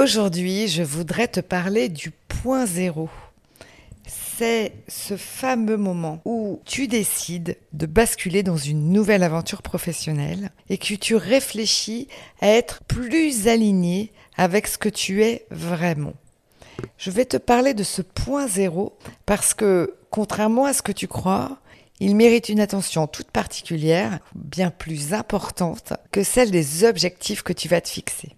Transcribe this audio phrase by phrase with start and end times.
[0.00, 3.10] Aujourd'hui, je voudrais te parler du point zéro.
[4.06, 10.78] C'est ce fameux moment où tu décides de basculer dans une nouvelle aventure professionnelle et
[10.78, 12.06] que tu réfléchis
[12.40, 16.14] à être plus aligné avec ce que tu es vraiment.
[16.96, 18.96] Je vais te parler de ce point zéro
[19.26, 21.58] parce que, contrairement à ce que tu crois,
[21.98, 27.66] il mérite une attention toute particulière, bien plus importante que celle des objectifs que tu
[27.66, 28.37] vas te fixer.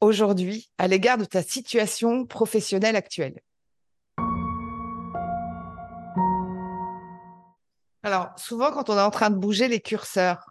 [0.00, 3.40] aujourd'hui à l'égard de ta situation professionnelle actuelle?
[8.02, 10.50] Alors, souvent, quand on est en train de bouger les curseurs,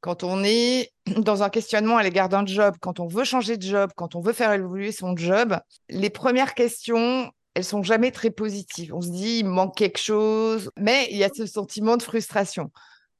[0.00, 3.62] quand on est dans un questionnement à l'égard d'un job, quand on veut changer de
[3.62, 8.30] job, quand on veut faire évoluer son job, les premières questions, elles sont jamais très
[8.30, 8.94] positives.
[8.94, 12.70] On se dit, il manque quelque chose, mais il y a ce sentiment de frustration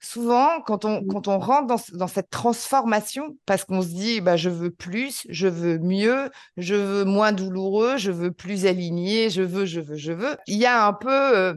[0.01, 1.07] souvent, quand on, mmh.
[1.09, 5.49] quand on rentre dans, cette transformation, parce qu'on se dit, bah, je veux plus, je
[5.49, 10.13] veux mieux, je veux moins douloureux, je veux plus aligné, je veux, je veux, je
[10.13, 11.55] veux, il y a un peu euh,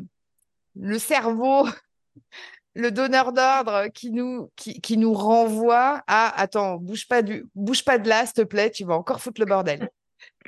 [0.75, 1.67] le cerveau,
[2.75, 7.83] le donneur d'ordre qui nous, qui, qui, nous renvoie à, attends, bouge pas, du, bouge
[7.83, 9.89] pas de là, s'il te plaît, tu vas encore foutre le bordel.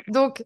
[0.07, 0.43] Donc,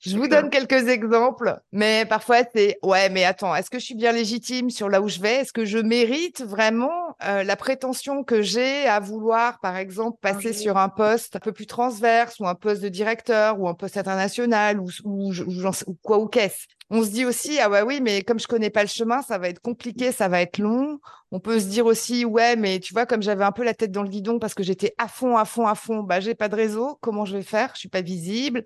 [0.00, 3.94] je vous donne quelques exemples, mais parfois c'est ouais, mais attends, est-ce que je suis
[3.96, 5.36] bien légitime sur là où je vais?
[5.36, 10.52] Est-ce que je mérite vraiment euh, la prétention que j'ai à vouloir, par exemple, passer
[10.52, 13.96] sur un poste un peu plus transverse ou un poste de directeur ou un poste
[13.96, 16.66] international ou, ou, ou quoi ou qu'est-ce?
[16.90, 19.36] On se dit aussi ah ouais oui, mais comme je connais pas le chemin, ça
[19.36, 21.00] va être compliqué, ça va être long.
[21.32, 23.90] On peut se dire aussi ouais, mais tu vois comme j'avais un peu la tête
[23.90, 26.48] dans le guidon parce que j'étais à fond, à fond, à fond, bah j'ai pas
[26.48, 27.72] de réseau, comment je vais faire?
[27.74, 28.64] Je suis pas visible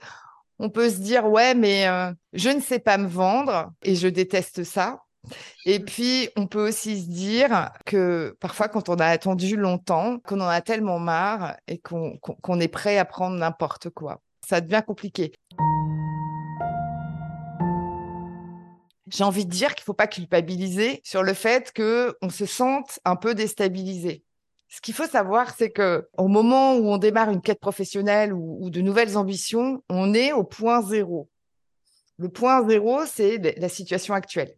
[0.58, 4.08] on peut se dire ouais mais euh, je ne sais pas me vendre et je
[4.08, 5.02] déteste ça.
[5.66, 10.40] Et puis, on peut aussi se dire que parfois, quand on a attendu longtemps, qu'on
[10.40, 15.32] en a tellement marre et qu'on est prêt à prendre n'importe quoi, ça devient compliqué.
[19.08, 22.98] J'ai envie de dire qu'il ne faut pas culpabiliser sur le fait qu'on se sente
[23.04, 24.24] un peu déstabilisé.
[24.74, 28.70] Ce qu'il faut savoir, c'est que au moment où on démarre une quête professionnelle ou,
[28.70, 31.28] de nouvelles ambitions, on est au point zéro.
[32.16, 34.56] Le point zéro, c'est la situation actuelle.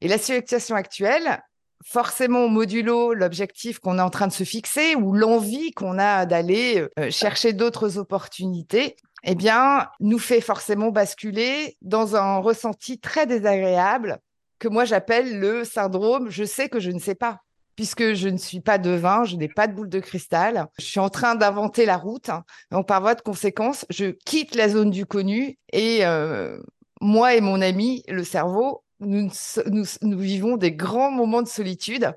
[0.00, 1.42] Et la situation actuelle,
[1.84, 6.88] forcément modulo l'objectif qu'on est en train de se fixer ou l'envie qu'on a d'aller
[6.98, 14.20] euh, chercher d'autres opportunités, eh bien, nous fait forcément basculer dans un ressenti très désagréable
[14.58, 17.42] que moi j'appelle le syndrome je sais que je ne sais pas
[17.76, 20.66] puisque je ne suis pas devin, je n'ai pas de boule de cristal.
[20.78, 22.30] Je suis en train d'inventer la route.
[22.70, 26.58] Donc, par voie de conséquence, je quitte la zone du connu et euh,
[27.00, 29.28] moi et mon ami, le cerveau, nous,
[29.66, 32.14] nous, vivons des grands moments de solitude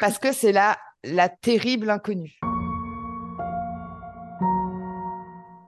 [0.00, 2.38] parce que c'est la, la terrible inconnue.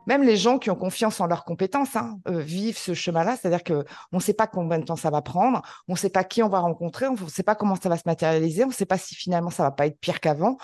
[0.06, 3.36] Même les gens qui ont confiance en leurs compétences hein, euh, vivent ce chemin-là.
[3.36, 3.84] C'est-à-dire qu'on
[4.16, 6.48] ne sait pas combien de temps ça va prendre, on ne sait pas qui on
[6.48, 8.98] va rencontrer, on ne sait pas comment ça va se matérialiser, on ne sait pas
[8.98, 10.56] si finalement ça va pas être pire qu'avant.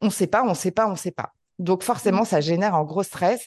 [0.00, 1.32] On ne sait pas, on ne sait pas, on ne sait pas.
[1.58, 3.46] Donc forcément, ça génère un gros stress.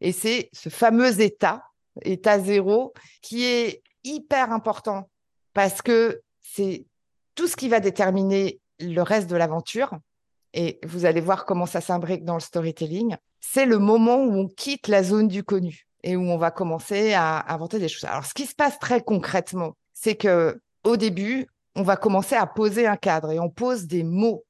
[0.00, 1.64] Et c'est ce fameux état,
[2.02, 5.08] état zéro, qui est hyper important
[5.54, 6.86] parce que c'est
[7.34, 9.98] tout ce qui va déterminer le reste de l'aventure.
[10.54, 14.48] Et vous allez voir comment ça s'imbrique dans le storytelling c'est le moment où on
[14.48, 18.04] quitte la zone du connu et où on va commencer à inventer des choses.
[18.04, 22.46] Alors, ce qui se passe très concrètement, c'est que au début, on va commencer à
[22.46, 24.44] poser un cadre et on pose des mots.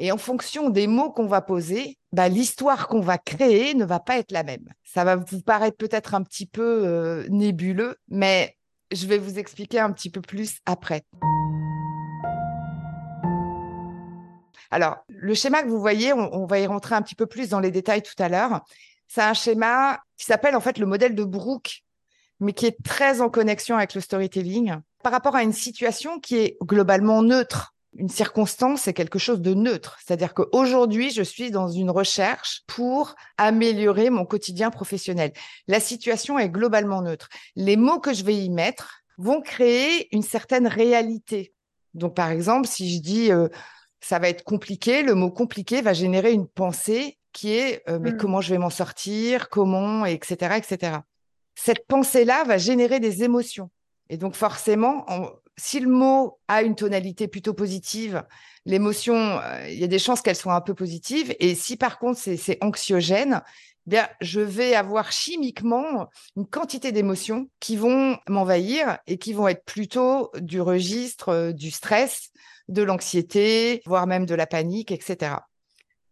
[0.00, 4.00] Et en fonction des mots qu'on va poser, bah, l'histoire qu'on va créer ne va
[4.00, 4.68] pas être la même.
[4.82, 8.56] Ça va vous paraître peut-être un petit peu euh, nébuleux, mais
[8.92, 11.04] Je vais vous expliquer un petit peu plus après.
[14.74, 17.60] Alors, le schéma que vous voyez, on, va y rentrer un petit peu plus dans
[17.60, 18.62] les détails tout à l'heure.
[19.06, 21.84] C'est un schéma qui s'appelle en fait le modèle de Brooke,
[22.40, 24.74] mais qui est très en connexion avec le storytelling
[25.04, 27.76] par rapport à une situation qui est globalement neutre.
[27.96, 29.96] Une circonstance, c'est quelque chose de neutre.
[30.04, 35.32] C'est-à-dire qu'aujourd'hui, je suis dans une recherche pour améliorer mon quotidien professionnel.
[35.68, 37.28] La situation est globalement neutre.
[37.54, 41.54] Les mots que je vais y mettre vont créer une certaine réalité.
[41.92, 43.46] Donc, par exemple, si je dis euh,
[44.04, 45.02] ça va être compliqué.
[45.02, 48.18] Le mot compliqué va générer une pensée qui est euh, mais mmh.
[48.18, 50.98] comment je vais m'en sortir, comment, etc., etc.
[51.54, 53.70] Cette pensée-là va générer des émotions.
[54.10, 55.06] Et donc forcément,
[55.56, 58.24] si le mot a une tonalité plutôt positive,
[58.66, 61.34] l'émotion, euh, il y a des chances qu'elle soit un peu positive.
[61.40, 63.40] Et si par contre c'est anxiogène,
[63.86, 69.48] eh bien je vais avoir chimiquement une quantité d'émotions qui vont m'envahir et qui vont
[69.48, 72.30] être plutôt du registre euh, du stress,
[72.68, 75.36] de l'anxiété, voire même de la panique, etc.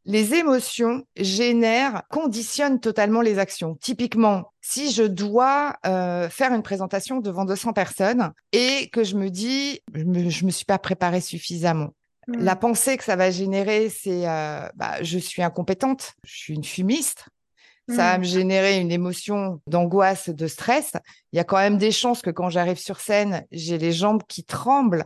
[0.04, 3.76] Les émotions génèrent, conditionnent totalement les actions.
[3.76, 9.30] Typiquement, si je dois euh, faire une présentation devant 200 personnes et que je me
[9.30, 11.94] dis, je me, me suis pas préparée suffisamment.
[12.26, 12.42] Hmm.
[12.42, 16.64] La pensée que ça va générer, c'est euh, bah, je suis incompétente, je suis une
[16.64, 17.26] fumiste,
[17.88, 18.20] ça va hmm.
[18.20, 20.92] me générer une émotion d'angoisse, de stress.
[21.32, 24.22] Il y a quand même des chances que quand j'arrive sur scène, j'ai les jambes
[24.26, 25.04] qui tremblent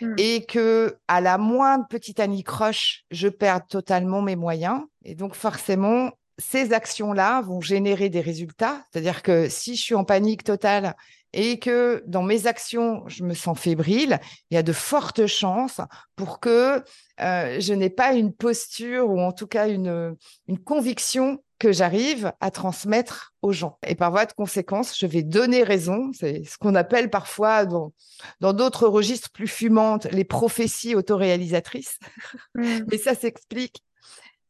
[0.00, 0.14] Mmh.
[0.18, 4.82] et que à la moindre petite anicroche, je perds totalement mes moyens.
[5.04, 8.82] Et donc forcément, ces actions-là vont générer des résultats.
[8.90, 10.96] C'est-à-dire que si je suis en panique totale
[11.32, 14.18] et que dans mes actions, je me sens fébrile,
[14.50, 15.80] il y a de fortes chances
[16.16, 16.82] pour que
[17.20, 20.16] euh, je n'ai pas une posture ou en tout cas une
[20.64, 23.78] conviction que j'arrive à transmettre aux gens.
[23.86, 26.10] Et par voie de conséquence, je vais donner raison.
[26.18, 27.92] C'est ce qu'on appelle parfois dans
[28.40, 32.00] dans d'autres registres plus fumantes les prophéties autoréalisatrices.
[32.54, 32.80] Mmh.
[32.90, 33.84] Mais ça s'explique.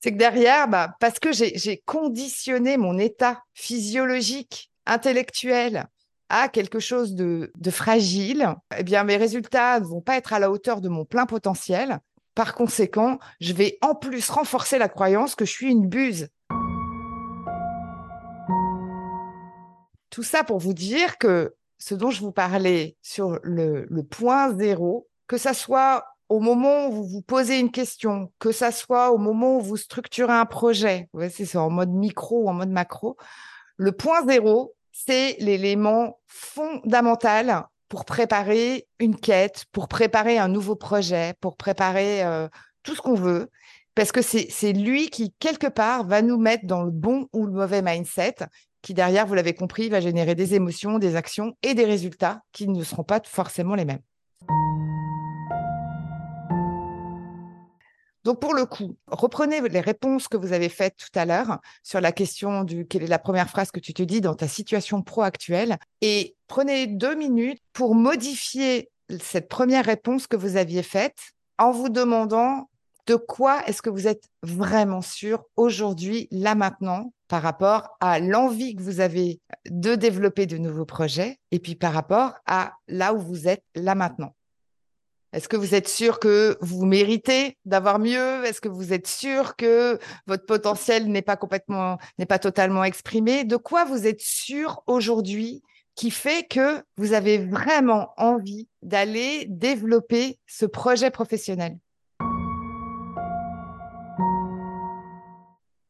[0.00, 5.86] C'est que derrière, bah, parce que j'ai conditionné mon état physiologique, intellectuel
[6.28, 10.38] à quelque chose de, de fragile, eh bien mes résultats ne vont pas être à
[10.38, 11.98] la hauteur de mon plein potentiel.
[12.34, 16.28] Par conséquent, je vais en plus renforcer la croyance que je suis une buse
[20.10, 25.08] Tout ça pour vous dire que ce dont je vous parlais sur le, point zéro,
[25.26, 29.18] que ça soit au moment où vous vous posez une question, que ça soit au
[29.18, 33.16] moment où vous structurez un projet, c'est en mode micro ou en mode macro,
[33.76, 41.34] le point zéro, c'est l'élément fondamental pour préparer une quête, pour préparer un nouveau projet,
[41.40, 42.48] pour préparer euh,
[42.82, 43.50] tout ce qu'on veut,
[43.94, 47.52] parce que c'est lui qui, quelque part, va nous mettre dans le bon ou le
[47.52, 48.36] mauvais mindset
[48.82, 52.68] qui derrière, vous l'avez compris, va générer des émotions, des actions et des résultats qui
[52.68, 54.02] ne seront pas forcément les mêmes.
[58.24, 62.00] Donc pour le coup, reprenez les réponses que vous avez faites tout à l'heure sur
[62.02, 65.02] la question du quelle est la première phrase que tu te dis dans ta situation
[65.02, 68.90] pro actuelle et prenez deux minutes pour modifier
[69.22, 72.68] cette première réponse que vous aviez faite en vous demandant
[73.06, 78.74] de quoi est-ce que vous êtes vraiment sûr aujourd'hui, là maintenant, par rapport à l'envie
[78.74, 79.40] que vous avez
[79.70, 83.94] de développer de nouveaux projets et puis par rapport à là où vous êtes là
[83.94, 84.34] maintenant.
[85.32, 88.44] Est-ce que vous êtes sûr que vous méritez d'avoir mieux?
[88.44, 93.44] Est-ce que vous êtes sûr que votre potentiel n'est pas complètement, n'est pas totalement exprimé?
[93.44, 95.62] De quoi vous êtes sûr aujourd'hui
[95.94, 101.78] qui fait que vous avez vraiment envie d'aller développer ce projet professionnel?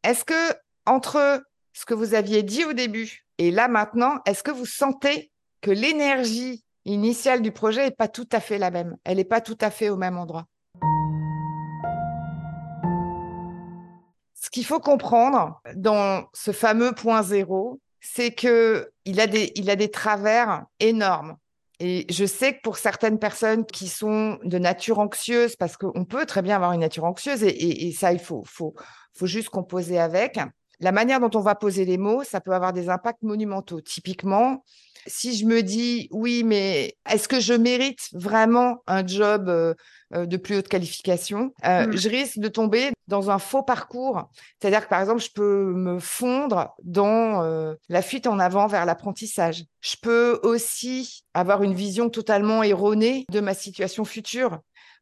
[0.04, 0.54] Est-ce que
[0.90, 1.42] entre
[1.72, 5.30] ce que vous aviez dit au début et là maintenant, est-ce que vous sentez
[5.60, 8.96] que l'énergie initiale du projet n'est pas tout à fait la même?
[9.04, 10.46] Elle n'est pas tout à fait au même endroit?
[14.34, 19.76] Ce qu'il faut comprendre dans ce fameux point zéro, c'est que il a des, a
[19.76, 21.36] des travers énormes.
[21.78, 26.26] Et je sais que pour certaines personnes qui sont de nature anxieuse, parce qu'on peut
[26.26, 28.74] très bien avoir une nature anxieuse, et, et ça, il faut, faut,
[29.14, 30.38] faut juste composer avec
[30.80, 33.80] la manière dont on va poser les mots, ça peut avoir des impacts monumentaux.
[33.80, 34.64] Typiquement,
[35.06, 39.74] si je me dis oui, mais est-ce que je mérite vraiment un job euh,
[40.14, 41.96] euh, de plus haute qualification euh, mmh.
[41.96, 44.30] Je risque de tomber dans un faux parcours.
[44.60, 49.64] C'est-à-dire que par exemple, je peux me fondre dans la fuite en avant vers l'apprentissage.
[49.80, 54.60] Je peux aussi avoir une vision totalement erronée de ma situation future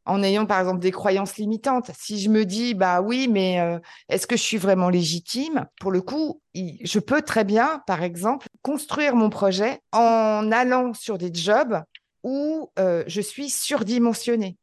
[0.09, 1.91] en ayant par exemple des croyances limitantes.
[1.97, 5.67] Si je me dis, bah oui, mais euh, est-ce que je suis vraiment légitime?
[5.81, 11.19] Pour le coup, je peux très bien, par exemple, construire mon projet en allant sur
[11.19, 11.83] des jobs
[12.25, 14.57] où euh, je suis surdimensionnée.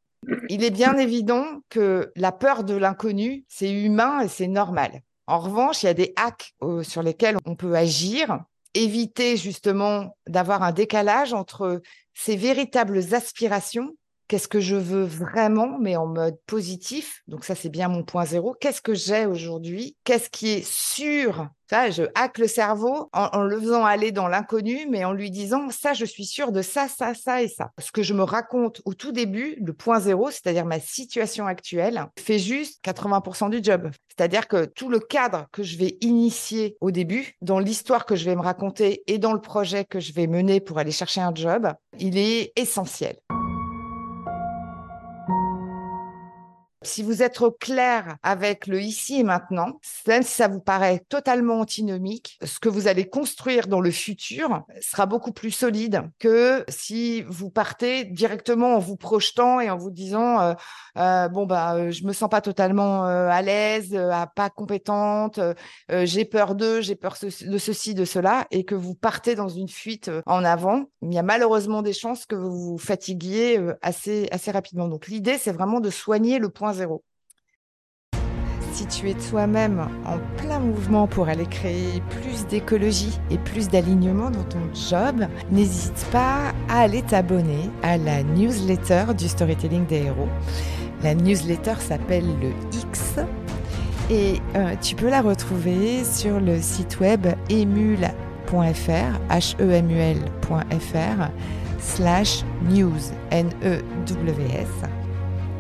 [0.50, 5.02] Il est bien évident que la peur de l'inconnu, c'est humain et c'est normal.
[5.28, 10.18] En revanche, il y a des hacks euh, sur lesquels on peut agir, éviter justement
[10.28, 11.82] d'avoir un décalage entre
[12.16, 13.96] ces véritables aspirations
[14.28, 17.22] qu'est-ce que je veux vraiment, mais en mode positif.
[17.28, 18.56] Donc ça, c'est bien mon point zéro.
[18.60, 19.96] Qu'est-ce que j'ai aujourd'hui?
[20.04, 21.48] Qu'est-ce qui est sûr?
[21.68, 25.70] Ça, je hack le cerveau en, le faisant aller dans l'inconnu, mais en lui disant,
[25.72, 27.72] ça, je suis sûr de ça, ça, ça et ça.
[27.80, 32.06] Ce que je me raconte au tout début, le point zéro, c'est-à-dire ma situation actuelle,
[32.20, 33.90] fait juste 80% du job.
[34.16, 38.26] C'est-à-dire que tout le cadre que je vais initier au début, dans l'histoire que je
[38.26, 41.34] vais me raconter et dans le projet que je vais mener pour aller chercher un
[41.34, 41.68] job,
[41.98, 43.18] il est essentiel.
[46.86, 51.60] Si vous êtes clair avec le ici et maintenant, même si ça vous paraît totalement
[51.60, 57.24] antinomique, ce que vous allez construire dans le futur sera beaucoup plus solide que si
[57.24, 60.54] vous partez directement en vous projetant et en vous disant euh,
[60.98, 63.98] euh, bon bah euh, je me sens pas totalement à l'aise,
[64.36, 65.40] pas compétente,
[65.90, 69.68] j'ai peur d'eux, j'ai peur de ceci, de cela, et que vous partez dans une
[69.68, 70.86] fuite en avant.
[71.02, 74.88] Il y a malheureusement des chances que vous vous fatiguiez assez assez rapidement.
[74.88, 76.75] Donc l'idée c'est vraiment de soigner le point
[78.76, 84.30] si tu es toi-même en plein mouvement pour aller créer plus d'écologie et plus d'alignement
[84.30, 90.28] dans ton job, n'hésite pas à aller t'abonner à la newsletter du storytelling des héros.
[91.04, 93.20] La newsletter s'appelle le X
[94.10, 98.54] et euh, tu peux la retrouver sur le site web emule.fr,
[99.30, 100.16] h e m u
[101.80, 103.00] slash news,
[103.32, 105.05] N-E-W-S.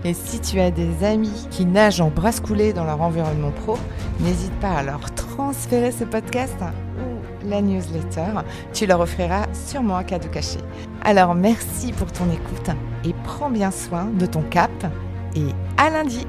[0.06, 3.76] Et si tu as des amis qui nagent en brasse coulée dans leur environnement pro,
[4.20, 8.44] n'hésite pas à leur transférer ce podcast ou la newsletter.
[8.72, 10.60] Tu leur offriras sûrement un cadeau caché.
[11.04, 12.70] Alors merci pour ton écoute
[13.04, 14.72] et prends bien soin de ton cap
[15.36, 15.48] et
[15.78, 16.28] à lundi.